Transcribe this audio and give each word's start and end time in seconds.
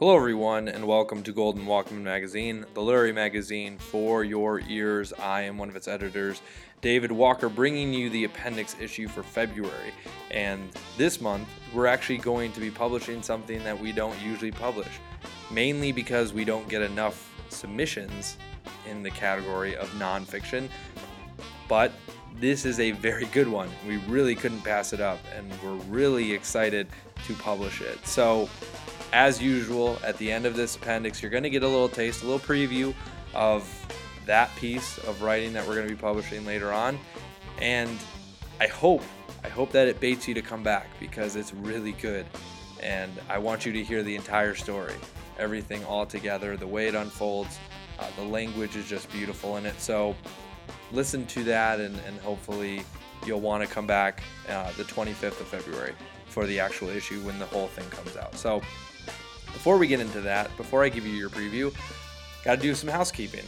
Hello, 0.00 0.16
everyone, 0.16 0.66
and 0.66 0.86
welcome 0.86 1.22
to 1.22 1.30
Golden 1.30 1.66
Walkman 1.66 2.00
Magazine, 2.00 2.64
the 2.72 2.80
literary 2.80 3.12
magazine 3.12 3.76
for 3.76 4.24
your 4.24 4.60
ears. 4.60 5.12
I 5.12 5.42
am 5.42 5.58
one 5.58 5.68
of 5.68 5.76
its 5.76 5.86
editors, 5.88 6.40
David 6.80 7.12
Walker, 7.12 7.50
bringing 7.50 7.92
you 7.92 8.08
the 8.08 8.24
appendix 8.24 8.74
issue 8.80 9.08
for 9.08 9.22
February. 9.22 9.92
And 10.30 10.70
this 10.96 11.20
month, 11.20 11.46
we're 11.74 11.84
actually 11.84 12.16
going 12.16 12.50
to 12.52 12.60
be 12.60 12.70
publishing 12.70 13.22
something 13.22 13.62
that 13.64 13.78
we 13.78 13.92
don't 13.92 14.18
usually 14.22 14.50
publish, 14.50 14.88
mainly 15.50 15.92
because 15.92 16.32
we 16.32 16.46
don't 16.46 16.66
get 16.66 16.80
enough 16.80 17.30
submissions 17.50 18.38
in 18.88 19.02
the 19.02 19.10
category 19.10 19.76
of 19.76 19.90
nonfiction. 19.98 20.70
But 21.68 21.92
this 22.36 22.64
is 22.64 22.80
a 22.80 22.92
very 22.92 23.26
good 23.26 23.48
one. 23.48 23.68
We 23.86 23.98
really 24.08 24.34
couldn't 24.34 24.62
pass 24.62 24.94
it 24.94 25.02
up, 25.02 25.18
and 25.36 25.52
we're 25.62 25.84
really 25.92 26.32
excited 26.32 26.86
to 27.26 27.34
publish 27.34 27.82
it. 27.82 28.06
So, 28.06 28.48
as 29.12 29.42
usual, 29.42 29.98
at 30.04 30.16
the 30.18 30.30
end 30.30 30.46
of 30.46 30.54
this 30.54 30.76
appendix, 30.76 31.22
you're 31.22 31.30
going 31.30 31.42
to 31.42 31.50
get 31.50 31.62
a 31.62 31.68
little 31.68 31.88
taste, 31.88 32.22
a 32.22 32.26
little 32.26 32.40
preview 32.40 32.94
of 33.34 33.68
that 34.26 34.54
piece 34.56 34.98
of 34.98 35.22
writing 35.22 35.52
that 35.52 35.66
we're 35.66 35.74
going 35.74 35.88
to 35.88 35.94
be 35.94 36.00
publishing 36.00 36.44
later 36.46 36.72
on. 36.72 36.98
And 37.60 37.98
I 38.60 38.66
hope, 38.66 39.02
I 39.44 39.48
hope 39.48 39.72
that 39.72 39.88
it 39.88 40.00
baits 40.00 40.28
you 40.28 40.34
to 40.34 40.42
come 40.42 40.62
back 40.62 40.86
because 41.00 41.36
it's 41.36 41.52
really 41.52 41.92
good. 41.92 42.26
And 42.82 43.12
I 43.28 43.38
want 43.38 43.66
you 43.66 43.72
to 43.72 43.82
hear 43.82 44.02
the 44.02 44.14
entire 44.14 44.54
story, 44.54 44.94
everything 45.38 45.84
all 45.84 46.06
together, 46.06 46.56
the 46.56 46.66
way 46.66 46.88
it 46.88 46.94
unfolds. 46.94 47.58
Uh, 47.98 48.06
the 48.16 48.24
language 48.24 48.76
is 48.76 48.88
just 48.88 49.10
beautiful 49.10 49.56
in 49.56 49.66
it. 49.66 49.78
So 49.80 50.14
listen 50.92 51.26
to 51.26 51.44
that, 51.44 51.80
and, 51.80 51.98
and 52.06 52.18
hopefully 52.20 52.82
you'll 53.26 53.40
want 53.40 53.62
to 53.62 53.68
come 53.68 53.86
back 53.86 54.22
uh, 54.48 54.72
the 54.72 54.84
25th 54.84 55.40
of 55.40 55.48
February 55.48 55.92
for 56.26 56.46
the 56.46 56.60
actual 56.60 56.88
issue 56.88 57.20
when 57.20 57.38
the 57.38 57.46
whole 57.46 57.66
thing 57.66 57.88
comes 57.90 58.16
out. 58.16 58.34
So 58.36 58.62
before 59.52 59.78
we 59.78 59.86
get 59.86 60.00
into 60.00 60.20
that, 60.22 60.54
before 60.56 60.82
I 60.84 60.88
give 60.88 61.06
you 61.06 61.12
your 61.12 61.30
preview, 61.30 61.74
got 62.44 62.56
to 62.56 62.62
do 62.62 62.74
some 62.74 62.88
housekeeping. 62.88 63.44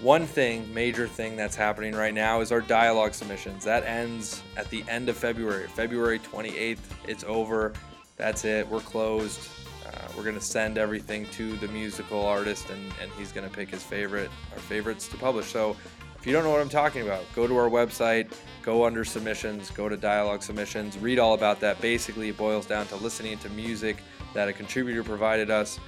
One 0.00 0.26
thing, 0.26 0.72
major 0.74 1.06
thing 1.06 1.36
that's 1.36 1.56
happening 1.56 1.94
right 1.94 2.12
now 2.12 2.40
is 2.40 2.50
our 2.50 2.60
dialogue 2.60 3.14
submissions. 3.14 3.64
That 3.64 3.84
ends 3.84 4.42
at 4.56 4.68
the 4.70 4.84
end 4.88 5.08
of 5.08 5.16
February, 5.16 5.68
February 5.68 6.18
28th. 6.18 6.78
It's 7.06 7.24
over. 7.24 7.72
That's 8.16 8.44
it. 8.44 8.68
We're 8.68 8.80
closed. 8.80 9.48
Uh, 9.86 10.08
we're 10.16 10.24
going 10.24 10.34
to 10.34 10.40
send 10.40 10.78
everything 10.78 11.26
to 11.26 11.56
the 11.56 11.68
musical 11.68 12.24
artist, 12.24 12.70
and, 12.70 12.92
and 13.00 13.10
he's 13.12 13.32
going 13.32 13.48
to 13.48 13.54
pick 13.54 13.70
his 13.70 13.82
favorite, 13.82 14.30
our 14.52 14.58
favorites 14.58 15.08
to 15.08 15.16
publish. 15.16 15.46
So 15.46 15.76
if 16.18 16.26
you 16.26 16.32
don't 16.32 16.44
know 16.44 16.50
what 16.50 16.60
I'm 16.60 16.68
talking 16.68 17.02
about, 17.02 17.24
go 17.34 17.46
to 17.46 17.56
our 17.56 17.68
website, 17.68 18.32
go 18.62 18.84
under 18.84 19.04
submissions, 19.04 19.70
go 19.70 19.88
to 19.88 19.96
dialogue 19.96 20.42
submissions, 20.42 20.96
read 20.98 21.18
all 21.18 21.34
about 21.34 21.60
that. 21.60 21.80
Basically, 21.80 22.28
it 22.28 22.36
boils 22.36 22.66
down 22.66 22.86
to 22.86 22.96
listening 22.96 23.38
to 23.38 23.50
music 23.50 23.98
that 24.34 24.48
a 24.48 24.52
contributor 24.52 25.02
provided 25.02 25.50
us, 25.50 25.78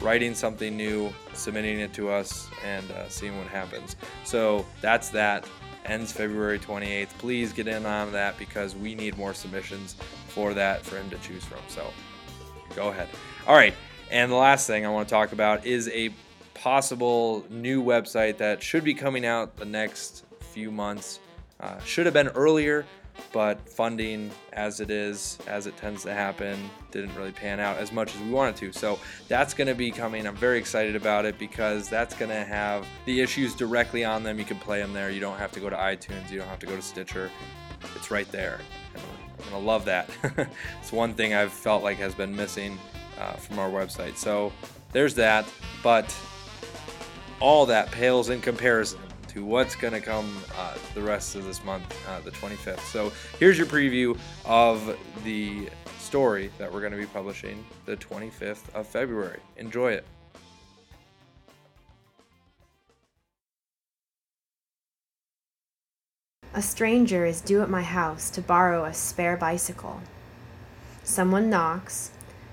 writing 0.00 0.34
something 0.34 0.76
new, 0.76 1.12
submitting 1.32 1.80
it 1.80 1.92
to 1.94 2.10
us, 2.10 2.48
and 2.64 2.90
uh, 2.90 3.08
seeing 3.08 3.36
what 3.38 3.46
happens. 3.46 3.96
So 4.24 4.66
that's 4.80 5.08
that. 5.10 5.46
Ends 5.84 6.12
February 6.12 6.58
28th. 6.58 7.08
Please 7.18 7.52
get 7.52 7.66
in 7.66 7.86
on 7.86 8.12
that 8.12 8.36
because 8.38 8.76
we 8.76 8.94
need 8.94 9.16
more 9.16 9.32
submissions 9.32 9.96
for 10.28 10.52
that 10.54 10.84
for 10.84 10.96
him 10.96 11.08
to 11.10 11.16
choose 11.18 11.44
from. 11.44 11.60
So 11.68 11.86
go 12.76 12.88
ahead. 12.88 13.08
All 13.46 13.54
right. 13.54 13.74
And 14.10 14.30
the 14.30 14.36
last 14.36 14.66
thing 14.66 14.84
I 14.84 14.90
want 14.90 15.08
to 15.08 15.14
talk 15.14 15.32
about 15.32 15.66
is 15.66 15.88
a 15.88 16.10
possible 16.54 17.44
new 17.48 17.82
website 17.82 18.38
that 18.38 18.62
should 18.62 18.84
be 18.84 18.94
coming 18.94 19.24
out 19.24 19.56
the 19.56 19.64
next 19.64 20.24
few 20.40 20.70
months. 20.70 21.20
Uh, 21.60 21.78
should 21.80 22.06
have 22.06 22.14
been 22.14 22.28
earlier, 22.28 22.86
but 23.32 23.68
funding 23.68 24.30
as 24.52 24.80
it 24.80 24.90
is 24.90 25.38
as 25.46 25.66
it 25.66 25.76
tends 25.76 26.04
to 26.04 26.12
happen 26.12 26.56
didn't 26.90 27.14
really 27.16 27.32
pan 27.32 27.58
out 27.58 27.76
as 27.78 27.90
much 27.92 28.14
as 28.14 28.20
we 28.22 28.30
wanted 28.30 28.56
to. 28.56 28.72
So 28.72 28.98
that's 29.26 29.54
going 29.54 29.66
to 29.68 29.74
be 29.74 29.90
coming. 29.90 30.26
I'm 30.26 30.36
very 30.36 30.58
excited 30.58 30.94
about 30.94 31.24
it 31.24 31.38
because 31.38 31.88
that's 31.88 32.14
going 32.14 32.30
to 32.30 32.44
have 32.44 32.86
the 33.06 33.20
issues 33.20 33.54
directly 33.54 34.04
on 34.04 34.22
them. 34.22 34.38
You 34.38 34.44
can 34.44 34.58
play 34.58 34.80
them 34.80 34.92
there. 34.92 35.10
You 35.10 35.20
don't 35.20 35.38
have 35.38 35.52
to 35.52 35.60
go 35.60 35.68
to 35.68 35.76
itunes. 35.76 36.30
You 36.30 36.38
don't 36.38 36.48
have 36.48 36.60
to 36.60 36.66
go 36.66 36.76
to 36.76 36.82
stitcher. 36.82 37.30
It's 37.96 38.10
right 38.10 38.30
there. 38.30 38.60
I'm 38.94 39.50
going 39.50 39.62
to 39.62 39.66
love 39.66 39.84
that. 39.86 40.08
It's 40.80 40.92
one 40.92 41.14
thing 41.14 41.34
i've 41.34 41.52
felt 41.52 41.82
like 41.82 41.98
has 41.98 42.14
been 42.14 42.34
missing 42.34 42.78
uh, 43.18 43.32
from 43.34 43.58
our 43.58 43.68
website. 43.68 44.16
So 44.16 44.52
there's 44.92 45.14
that. 45.16 45.44
But 45.82 46.16
all 47.40 47.66
that 47.66 47.90
pales 47.90 48.30
in 48.30 48.40
comparison 48.40 48.98
to 49.28 49.44
what's 49.44 49.76
going 49.76 49.92
to 49.92 50.00
come 50.00 50.36
uh, 50.56 50.76
the 50.94 51.02
rest 51.02 51.36
of 51.36 51.44
this 51.44 51.64
month, 51.64 51.96
uh, 52.08 52.20
the 52.20 52.30
25th. 52.30 52.80
So 52.80 53.12
here's 53.38 53.58
your 53.58 53.66
preview 53.66 54.18
of 54.44 54.96
the 55.24 55.68
story 55.98 56.50
that 56.58 56.72
we're 56.72 56.80
going 56.80 56.92
to 56.92 56.98
be 56.98 57.06
publishing 57.06 57.64
the 57.84 57.96
25th 57.96 58.74
of 58.74 58.86
February. 58.86 59.40
Enjoy 59.56 59.92
it. 59.92 60.06
A 66.54 66.62
stranger 66.62 67.24
is 67.24 67.40
due 67.40 67.62
at 67.62 67.70
my 67.70 67.82
house 67.82 68.30
to 68.30 68.40
borrow 68.40 68.84
a 68.84 68.94
spare 68.94 69.36
bicycle. 69.36 70.00
Someone 71.04 71.48
knocks, 71.48 72.10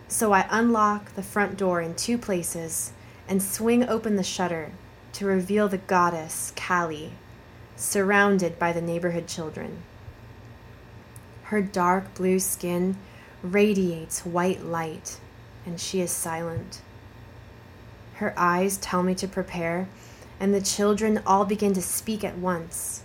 so 0.07 0.31
I 0.31 0.45
unlock 0.49 1.15
the 1.15 1.23
front 1.23 1.57
door 1.57 1.81
in 1.81 1.95
two 1.95 2.17
places 2.17 2.91
and 3.27 3.41
swing 3.41 3.87
open 3.87 4.15
the 4.15 4.23
shutter 4.23 4.71
to 5.15 5.25
reveal 5.25 5.69
the 5.69 5.77
goddess, 5.77 6.51
Kali, 6.57 7.13
surrounded 7.77 8.59
by 8.59 8.73
the 8.73 8.81
neighborhood 8.81 9.27
children. 9.27 9.77
Her 11.43 11.61
dark 11.61 12.13
blue 12.15 12.37
skin 12.37 12.97
radiates 13.41 14.25
white 14.25 14.65
light, 14.65 15.21
and 15.65 15.79
she 15.79 16.01
is 16.01 16.11
silent. 16.11 16.81
Her 18.15 18.33
eyes 18.35 18.75
tell 18.75 19.03
me 19.03 19.15
to 19.15 19.27
prepare, 19.27 19.87
and 20.37 20.53
the 20.53 20.59
children 20.59 21.21
all 21.25 21.45
begin 21.45 21.71
to 21.75 21.81
speak 21.81 22.25
at 22.25 22.37
once. 22.37 23.03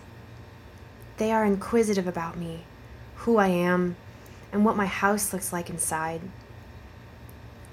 They 1.18 1.30
are 1.30 1.44
inquisitive 1.44 2.08
about 2.08 2.36
me, 2.36 2.64
who 3.18 3.36
I 3.36 3.48
am, 3.48 3.94
and 4.52 4.64
what 4.64 4.76
my 4.76 4.86
house 4.86 5.32
looks 5.32 5.52
like 5.52 5.70
inside. 5.70 6.22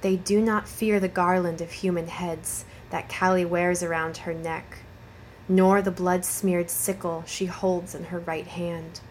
They 0.01 0.15
do 0.15 0.39
not 0.39 0.67
fear 0.67 0.99
the 0.99 1.07
garland 1.07 1.59
of 1.59 1.71
human 1.71 2.07
heads 2.07 2.65
that 2.89 3.09
Kali 3.09 3.45
wears 3.45 3.83
around 3.83 4.17
her 4.17 4.33
neck, 4.33 4.79
nor 5.47 5.81
the 5.81 5.91
blood 5.91 6.25
smeared 6.25 6.69
sickle 6.69 7.23
she 7.25 7.45
holds 7.45 7.93
in 7.93 8.05
her 8.05 8.19
right 8.19 8.47
hand. 8.47 9.01